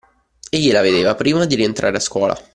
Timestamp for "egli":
0.49-0.71